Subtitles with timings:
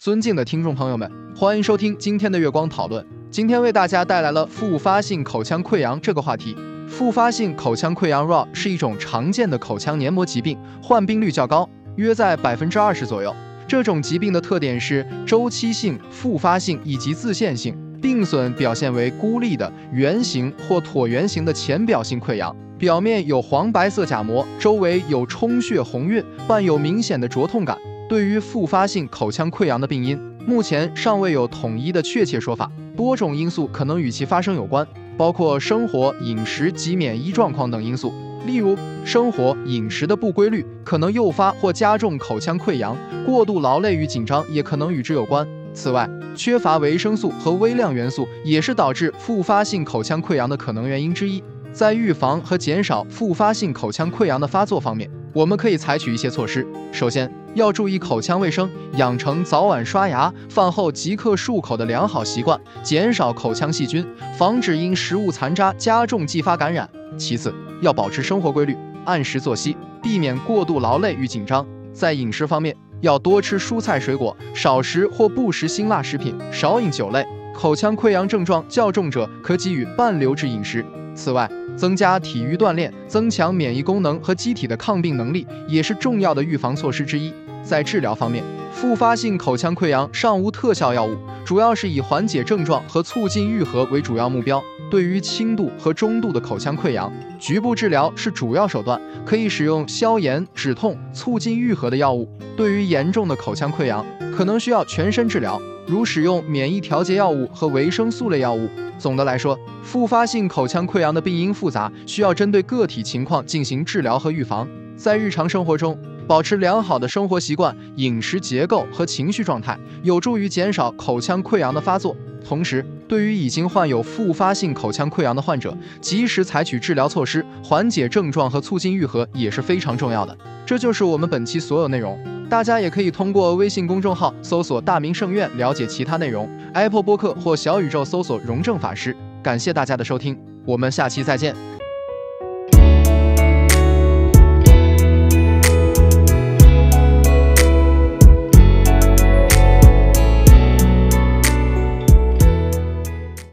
[0.00, 3.06] 尊敬的听众朋友们，欢迎收听今天的月光讨论。
[3.30, 6.56] 今天为大家带来了复发性口腔溃疡这个话题。
[6.88, 13.36] 复发性口腔溃疡 （RA） 是一种常见的口腔黏膜疾病，患病率较高，约在百分之二十左右。
[13.68, 17.76] 这种疾病的特点是周期性、复发性以及自限性。
[18.00, 27.76] 病损表现为孤立的圆形或椭圆形的浅表性溃疡，表面有黄白色假膜，周围有充血红晕，伴有明显的灼痛感。
[28.10, 34.84] 对于复发性口腔溃疡的病因，目前尚未有统一的确切说法，多种因素可能与其发生有关，
[35.16, 38.12] 包括生活、饮食及免疫状况等因素。
[38.44, 45.46] 例如，生活饮食的不规律可能诱发或加重口腔溃疡，过度劳累与紧张也可能与之有关。
[45.72, 51.40] 此外，缺乏维生素和微量元素也是导致复发性口腔溃疡的可能原因之一。
[51.72, 56.66] 在预防和减少复发性口腔溃疡的发作方面，我们可以采取一些措施。
[56.92, 64.04] 首先，要注意口腔卫生，养成早晚刷牙、饭后即刻漱口的良好习惯，减少口腔细菌，
[64.36, 66.88] 防止因食物残渣加重继发感染。
[67.16, 71.64] 其次，要保持生活规律，按时作息，避免过度劳累与紧张。
[71.92, 77.26] 在饮食方面，要多吃蔬菜水果，少食或不食辛辣食品，少饮酒类。
[77.54, 80.84] 口腔溃疡症状较重者，可给予半流质饮食。
[81.20, 87.30] 此外，增加体育锻炼，增强免疫功能和机体的抗病能力，也是重要的预防措施之一。
[87.62, 94.62] 在治疗方面，复发性口腔溃疡尚无特效药物，主要是以缓解症状和促进愈合为主要目标。
[94.90, 102.26] 对于轻度和中度的口腔溃疡，局部治疗是主要手段，可以使用消炎、止痛、促进愈合的药物。
[102.56, 105.60] 对于严重的口腔溃疡，可能需要全身治疗，
[105.90, 108.70] 如使用免疫调节药物和维生素类药物。
[108.96, 114.68] 总的来说，复发性口腔溃疡的病因复杂，需要针对个体情况进行治疗和预防。
[114.96, 115.98] 在日常生活中，
[116.28, 122.14] 保持良好的生活习惯、饮食结构和情绪状态，有助于减少口腔溃疡的发作。
[122.44, 130.36] 同时，对于已经患有复发性口腔溃疡的患者，及时采取治疗措施，缓解症状和促进愈合也是非常重要的。
[130.66, 132.18] 这就是我们本期所有内容。
[132.48, 139.16] 大家也可以通过微信公众号搜索“大明圣院”了解其他内容，Apple 播客或小宇宙搜索“荣正法师”。
[139.40, 141.79] 感谢大家的收听，我们下期再见。